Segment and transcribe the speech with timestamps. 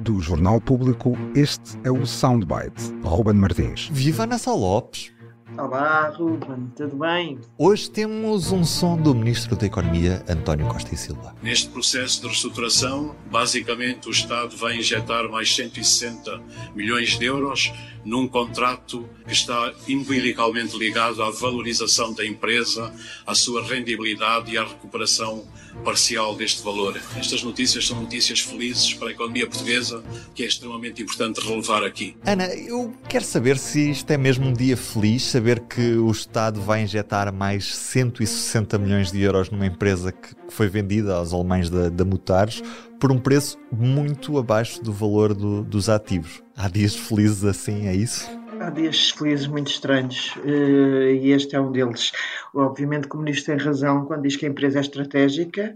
[0.00, 2.92] Do Jornal Público, este é o Soundbite.
[3.04, 3.88] Ruben Martins.
[3.92, 5.12] Viva Ana Lopes.
[5.58, 7.40] Olá, Ruben, tudo bem?
[7.58, 11.34] Hoje temos um som do Ministro da Economia, António Costa e Silva.
[11.42, 16.40] Neste processo de reestruturação, basicamente o Estado vai injetar mais 160
[16.76, 17.72] milhões de euros
[18.04, 22.92] num contrato que está umbilicalmente ligado à valorização da empresa,
[23.26, 25.44] à sua rendibilidade e à recuperação
[25.84, 27.00] parcial deste valor.
[27.16, 30.02] Estas notícias são notícias felizes para a economia portuguesa,
[30.34, 32.16] que é extremamente importante relevar aqui.
[32.24, 36.60] Ana, eu quero saber se isto é mesmo um dia feliz, saber que o Estado
[36.60, 41.88] vai injetar mais 160 milhões de euros numa empresa que foi vendida aos alemães da,
[41.88, 42.62] da Mutares
[43.00, 46.42] por um preço muito abaixo do valor do, dos ativos.
[46.54, 48.28] Há dias felizes assim, é isso?
[48.60, 52.12] Há dias felizes muito estranhos eh, e este é um deles.
[52.54, 55.72] Obviamente o Ministro tem razão quando diz que a empresa é estratégica,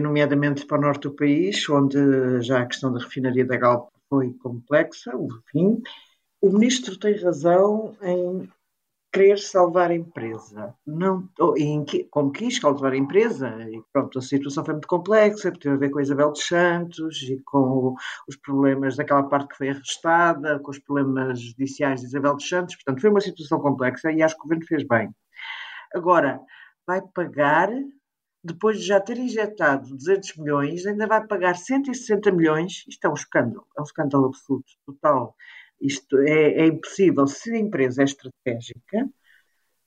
[0.00, 1.98] nomeadamente para o norte do país, onde
[2.42, 5.82] já a questão da refinaria da Galp foi complexa, o fim.
[6.40, 8.48] O Ministro tem razão em
[9.12, 10.74] querer salvar a empresa.
[10.86, 15.74] Não, em, como quis salvar a empresa, e pronto, a situação foi muito complexa, teve
[15.74, 17.94] a ver com a Isabel dos Santos e com
[18.28, 22.76] os problemas daquela parte que foi arrestada, com os problemas judiciais de Isabel dos Santos,
[22.76, 25.10] portanto foi uma situação complexa e acho que o governo fez bem.
[25.94, 26.40] Agora,
[26.86, 27.70] vai pagar,
[28.44, 33.14] depois de já ter injetado 200 milhões, ainda vai pagar 160 milhões, isto é um
[33.14, 35.34] escândalo, é um escândalo absoluto, total.
[35.80, 37.26] Isto é, é impossível.
[37.26, 39.08] Se a empresa é estratégica,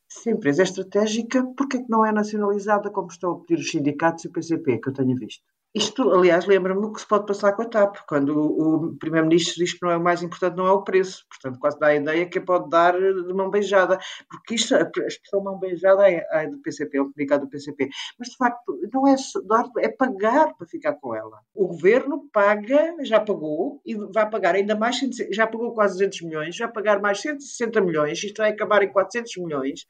[0.08, 3.62] se a empresa é estratégica, porquê é que não é nacionalizada como estão a pedir
[3.62, 5.46] os sindicatos e o PCP, que eu tenho visto?
[5.74, 9.56] Isto, aliás, lembra-me o que se pode passar com a TAP, quando o, o Primeiro-Ministro
[9.56, 11.26] diz que não é o mais importante, não é o preço.
[11.30, 13.98] Portanto, quase dá a ideia que pode dar de mão beijada,
[14.30, 17.90] porque isto, a expressão mão beijada é, é do PCP, é o comunicado do PCP.
[18.20, 21.40] Mas, de facto, não é dar, é pagar para ficar com ela.
[21.54, 25.00] O Governo paga, já pagou, e vai pagar ainda mais,
[25.32, 29.38] já pagou quase 200 milhões, vai pagar mais 160 milhões, isto vai acabar em 400
[29.38, 29.86] milhões,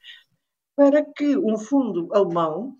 [0.76, 2.78] para que um fundo alemão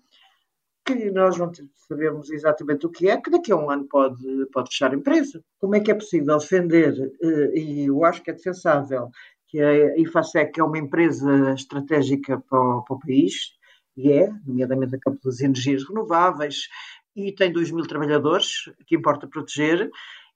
[0.85, 1.51] que nós não
[1.87, 5.43] sabemos exatamente o que é, que daqui a um ano pode, pode fechar a empresa.
[5.59, 9.09] Como é que é possível defender, eh, e eu acho que é defensável,
[9.47, 13.53] que a IFASEC é uma empresa estratégica para o, para o país,
[13.95, 16.67] e é, nomeadamente a campo das energias renováveis,
[17.15, 19.89] e tem 2 mil trabalhadores, que importa proteger,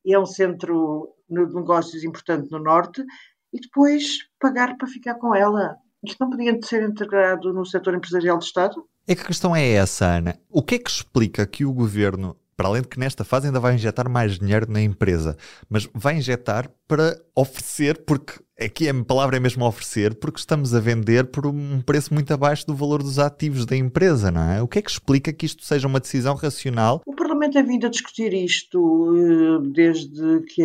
[0.06, 3.04] e é um centro de negócios importante no Norte,
[3.52, 5.76] e depois pagar para ficar com ela.
[6.04, 8.88] Isto não podia ser integrado no setor empresarial do Estado?
[9.08, 10.38] É que a questão é essa, Ana.
[10.50, 13.60] O que é que explica que o governo, para além de que nesta fase ainda
[13.60, 15.38] vai injetar mais dinheiro na empresa,
[15.70, 20.80] mas vai injetar para oferecer, porque aqui a palavra é mesmo oferecer, porque estamos a
[20.80, 24.62] vender por um preço muito abaixo do valor dos ativos da empresa, não é?
[24.62, 27.02] O que é que explica que isto seja uma decisão racional?
[27.06, 30.64] O Parlamento tem vindo a discutir isto eh, desde que,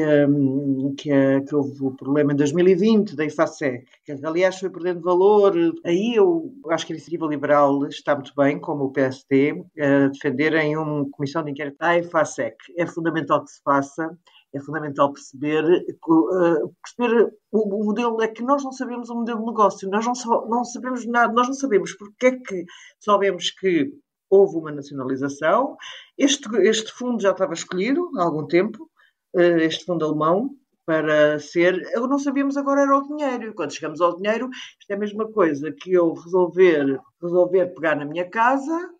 [0.97, 5.55] que, que houve o problema em 2020 da IFASEC, que aliás foi perdendo valor.
[5.85, 10.77] Aí eu acho que a Iniciativa Liberal está muito bem, como o PSD, a defenderem
[10.77, 12.57] uma comissão de inquérito da IFASEC.
[12.79, 14.11] É fundamental que se faça
[14.53, 19.47] é fundamental perceber, uh, perceber o, modelo, é que nós não sabemos o modelo de
[19.47, 22.65] negócio, nós não, não sabemos nada, nós não sabemos porque é que
[23.01, 23.93] sabemos que
[24.29, 25.77] houve uma nacionalização,
[26.19, 28.91] este, este fundo já estava escolhido há algum tempo,
[29.35, 30.51] uh, este fundo alemão,
[30.85, 31.81] para ser.
[31.93, 33.55] Eu não sabíamos agora era o dinheiro.
[33.55, 34.49] Quando chegamos ao dinheiro,
[34.81, 38.91] isto é a mesma coisa que eu resolver, resolver pegar na minha casa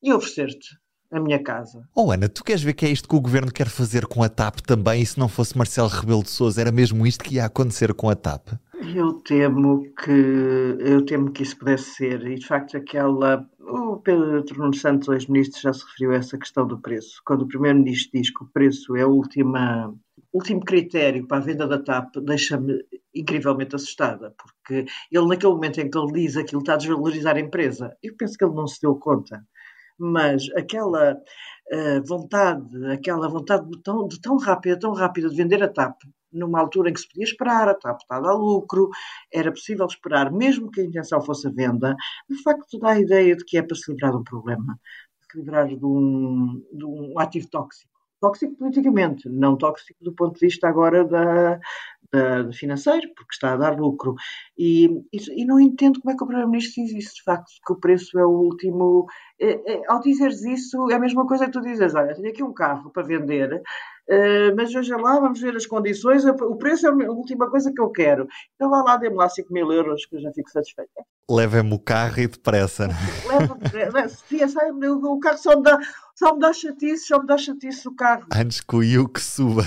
[0.00, 0.78] e oferecer-te
[1.10, 1.82] a minha casa.
[1.94, 4.28] Oh Ana, tu queres ver que é isto que o governo quer fazer com a
[4.28, 5.02] TAP também?
[5.02, 8.10] E se não fosse Marcelo Rebelo de Sousa, era mesmo isto que ia acontecer com
[8.10, 8.48] a TAP?
[8.94, 12.26] Eu temo que eu temo que isso pudesse ser.
[12.26, 13.46] E de facto aquela.
[13.60, 17.20] O Pedro Nuno Santos, ex-ministro, já se referiu a essa questão do preço.
[17.24, 19.94] Quando o primeiro-ministro diz que o preço é o última,
[20.32, 22.82] último critério para a venda da TAP, deixa-me
[23.14, 27.40] incrivelmente assustada, porque ele, naquele momento em que ele diz aquilo, está a desvalorizar a
[27.40, 27.94] empresa.
[28.02, 29.44] Eu penso que ele não se deu conta
[29.98, 35.62] mas aquela uh, vontade, aquela vontade de tão, de tão rápida, tão rápida de vender
[35.62, 35.96] a TAP,
[36.32, 38.90] numa altura em que se podia esperar, a TAP está a dar lucro,
[39.32, 41.96] era possível esperar, mesmo que a intenção fosse a venda,
[42.28, 44.78] de facto dá a ideia de que é para se livrar de um problema,
[45.20, 47.97] se livrar de um, de um ativo tóxico.
[48.20, 51.60] Tóxico politicamente, não tóxico do ponto de vista agora da,
[52.12, 54.14] da, financeiro, porque está a dar lucro.
[54.56, 57.72] E, e, e não entendo como é que o Primeiro-Ministro diz isso, de facto, que
[57.72, 59.06] o preço é o último.
[59.40, 62.42] É, é, ao dizeres isso, é a mesma coisa que tu dizes: olha, tenho aqui
[62.42, 66.90] um carro para vender, uh, mas veja lá, vamos ver as condições, o preço é
[66.90, 68.26] a última coisa que eu quero.
[68.54, 70.90] Então vá lá, dê-me lá 5 mil euros, que eu já fico satisfeito.
[71.30, 72.88] Leva-me o carro e depressa.
[73.28, 74.42] Leva, se
[74.88, 75.78] o carro só dá
[76.18, 78.26] Só me dá chatice, só me dá chatice o carro.
[78.34, 79.62] Antes que o Yuke suba.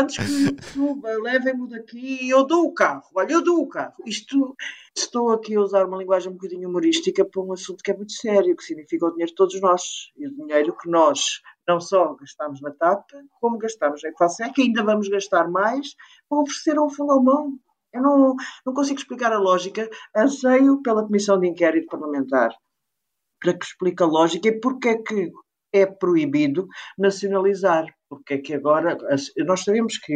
[0.00, 3.02] Antes que o Yuke suba, levem-me daqui e eu dou o carro.
[3.12, 3.94] Olha, eu dou o carro.
[4.06, 4.54] Isto,
[4.96, 8.12] estou aqui a usar uma linguagem um bocadinho humorística para um assunto que é muito
[8.12, 9.82] sério, que significa o dinheiro de todos nós.
[10.16, 13.10] E o dinheiro que nós não só gastamos na TAP,
[13.40, 15.96] como gastamos na Equacec, que ainda vamos gastar mais
[16.28, 17.58] para oferecer ao fundo mão.
[17.92, 19.90] Eu não, não consigo explicar a lógica.
[20.16, 22.54] Anseio pela Comissão de Inquérito Parlamentar
[23.40, 25.32] para que explique a lógica e porque é que
[25.74, 27.84] é proibido nacionalizar.
[28.08, 28.96] Porque é que agora.
[29.44, 30.14] Nós sabemos que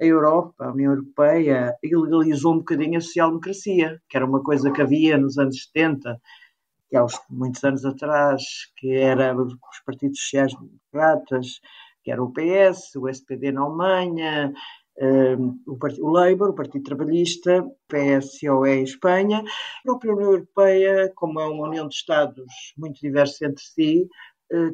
[0.00, 4.82] a Europa, a União Europeia, ilegalizou um bocadinho a social-democracia, que era uma coisa que
[4.82, 6.18] havia nos anos 70,
[6.88, 8.42] que há muitos anos atrás,
[8.76, 9.54] que era os
[9.84, 11.60] partidos sociais-democratas,
[12.02, 14.52] que era o PS, o SPD na Alemanha,
[14.98, 21.40] um, o, o Labour, o Partido Trabalhista, PSOE em Espanha, a própria União Europeia, como
[21.40, 24.08] é uma união de Estados muito diversos entre si,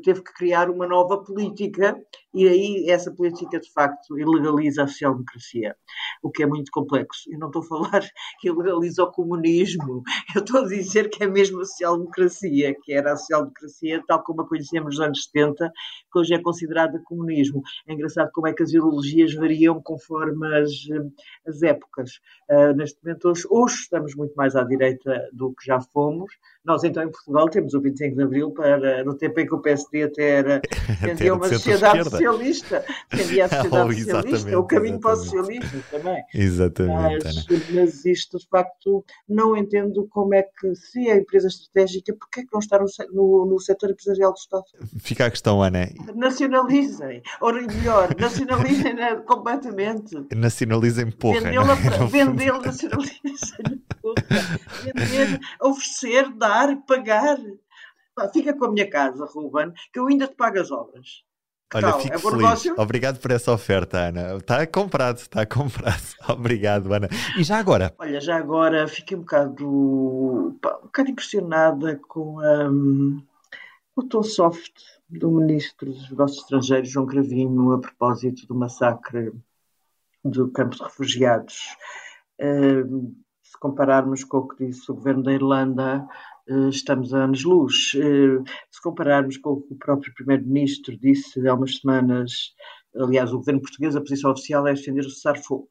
[0.02, 1.96] teve que criar uma nova política
[2.34, 5.76] e aí essa política de facto ilegaliza a social-democracia,
[6.22, 7.30] o que é muito complexo.
[7.30, 8.00] Eu não estou a falar
[8.40, 10.02] que ilegaliza o comunismo,
[10.34, 14.42] eu estou a dizer que é mesmo a social-democracia, que era a social-democracia tal como
[14.42, 15.72] a conhecíamos nos anos 70,
[16.12, 17.62] que hoje é considerada comunismo.
[17.86, 22.20] É engraçado como é que as ideologias variam conforme as, eh, as épocas.
[22.50, 26.30] Uh, neste momento, hoje, hoje estamos muito mais à direita do que já fomos.
[26.64, 29.60] Nós, então, em Portugal, temos o 25 de Abril, para, no tempo em que o
[29.60, 30.60] PSD até era
[31.00, 36.11] defendia uma sociedade socialista, defendia a sociedade oh, socialista, o caminho para o socialismo também.
[36.34, 37.24] Exatamente.
[37.24, 42.40] Mas, mas, isto, de facto, não entendo como é que, se é empresa estratégica, porque
[42.40, 44.64] é que não está no, no, no setor empresarial do Estado?
[44.98, 45.88] Fica a questão, Ana.
[46.14, 50.14] Nacionalizem, ou melhor, nacionalizem completamente.
[50.34, 51.40] Nacionalizem porra.
[51.40, 51.74] Vendê-la,
[52.10, 53.82] vendê-la, nacionalizem.
[54.82, 57.38] Vender, oferecer, dar, pagar
[58.32, 61.24] fica com a minha casa, Ruben, que eu ainda te pago as obras.
[61.74, 62.00] Olha, tal?
[62.00, 62.36] fico é feliz.
[62.36, 62.74] Negócio?
[62.78, 64.36] Obrigado por essa oferta, Ana.
[64.36, 66.02] Está comprado, está comprado.
[66.28, 67.08] Obrigado, Ana.
[67.38, 67.94] E já agora?
[67.98, 73.22] Olha, já agora fiquei um bocado, um bocado impressionada com um,
[73.96, 74.72] o tom soft
[75.08, 79.32] do Ministro dos Negócios Estrangeiros, João Cravinho, a propósito do massacre
[80.24, 81.76] do campo de refugiados.
[82.40, 86.08] Um, se compararmos com o que disse o governo da Irlanda,
[86.46, 87.92] estamos a anos-luz.
[87.96, 92.54] Eh, se compararmos com o que o próprio Primeiro-Ministro disse há umas semanas,
[92.96, 95.68] aliás, o governo português, a posição oficial é defender o cessar-fogo.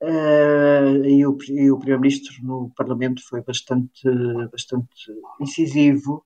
[0.00, 4.08] Uh, e o, o Primeiro-Ministro no Parlamento foi bastante,
[4.52, 6.24] bastante incisivo.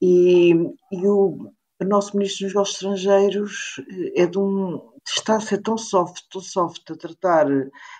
[0.00, 0.52] E,
[0.90, 1.50] e o,
[1.80, 3.80] o nosso Ministro dos Negócios Estrangeiros
[4.14, 7.46] é de um, está a ser tão soft, tão soft a tratar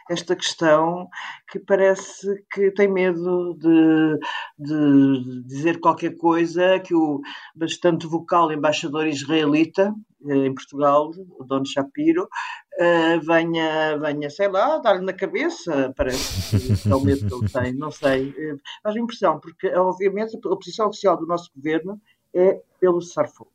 [0.08, 1.08] esta questão
[1.50, 4.19] que parece que tem medo de,
[4.58, 7.20] de dizer qualquer coisa que o
[7.54, 9.94] bastante vocal embaixador israelita
[10.28, 16.82] eh, em Portugal, o Don Shapiro, uh, venha, venha, sei lá, dar-lhe na cabeça, parece
[16.82, 18.31] que é o medo que ele tem, não sei.
[18.31, 22.00] Uh, faz impressão, porque obviamente a posição oficial do nosso governo
[22.34, 23.52] é pelo cessar-fogo.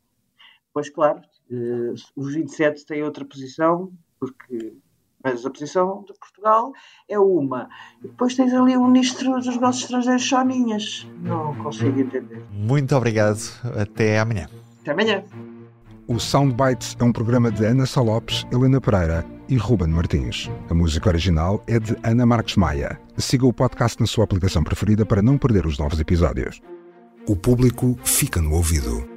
[0.74, 4.76] Pois claro, Uh, os 27 têm outra posição, porque
[5.24, 6.72] mas a posição de Portugal
[7.10, 7.68] é uma.
[8.04, 11.08] E depois tens ali o Ministro dos Negócios Estrangeiros Soninhas.
[11.22, 12.44] Não consigo entender.
[12.52, 13.40] Muito obrigado.
[13.76, 14.48] Até amanhã.
[14.82, 15.24] Até amanhã.
[16.08, 20.50] O Soundbites é um programa de Ana Salopes, Helena Pereira e Ruben Martins.
[20.70, 22.98] A música original é de Ana Marques Maia.
[23.18, 26.62] Siga o podcast na sua aplicação preferida para não perder os novos episódios.
[27.28, 29.17] O público fica no ouvido.